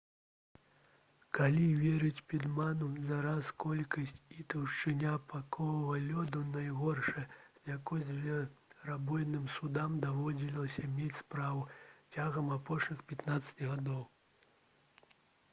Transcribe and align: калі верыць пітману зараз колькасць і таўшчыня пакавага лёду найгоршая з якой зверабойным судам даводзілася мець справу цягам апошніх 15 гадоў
калі 1.37 1.65
верыць 1.81 2.23
пітману 2.31 2.87
зараз 3.09 3.51
колькасць 3.63 4.17
і 4.37 4.45
таўшчыня 4.53 5.11
пакавага 5.35 5.99
лёду 6.07 6.41
найгоршая 6.57 7.27
з 7.59 7.63
якой 7.75 8.03
зверабойным 8.09 9.47
судам 9.59 10.01
даводзілася 10.09 10.89
мець 10.97 11.15
справу 11.23 11.65
цягам 12.19 12.53
апошніх 12.59 13.07
15 13.15 13.65
гадоў 13.73 14.05